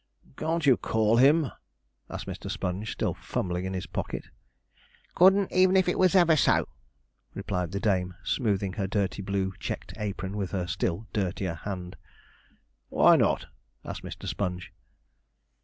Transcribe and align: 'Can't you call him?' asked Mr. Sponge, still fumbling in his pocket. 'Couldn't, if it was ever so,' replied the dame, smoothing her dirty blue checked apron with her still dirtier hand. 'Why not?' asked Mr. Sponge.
'Can't 0.35 0.65
you 0.65 0.77
call 0.77 1.17
him?' 1.17 1.51
asked 2.09 2.25
Mr. 2.25 2.49
Sponge, 2.49 2.91
still 2.91 3.13
fumbling 3.13 3.65
in 3.65 3.75
his 3.75 3.85
pocket. 3.85 4.29
'Couldn't, 5.13 5.51
if 5.51 5.87
it 5.87 5.99
was 5.99 6.15
ever 6.15 6.35
so,' 6.35 6.67
replied 7.35 7.71
the 7.71 7.79
dame, 7.79 8.15
smoothing 8.23 8.73
her 8.73 8.87
dirty 8.87 9.21
blue 9.21 9.53
checked 9.59 9.93
apron 9.97 10.35
with 10.37 10.53
her 10.53 10.65
still 10.65 11.05
dirtier 11.13 11.53
hand. 11.53 11.97
'Why 12.89 13.15
not?' 13.15 13.45
asked 13.85 14.01
Mr. 14.01 14.25
Sponge. 14.27 14.73